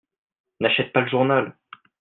N'achète 0.61 0.93
pas 0.93 1.01
le 1.01 1.07
journal! 1.09 1.55